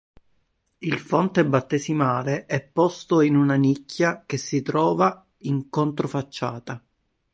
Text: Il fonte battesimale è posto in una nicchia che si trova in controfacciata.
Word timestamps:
Il 0.79 0.97
fonte 0.97 1.45
battesimale 1.45 2.47
è 2.47 2.59
posto 2.63 3.21
in 3.21 3.35
una 3.35 3.53
nicchia 3.53 4.23
che 4.25 4.37
si 4.37 4.63
trova 4.63 5.23
in 5.41 5.69
controfacciata. 5.69 6.83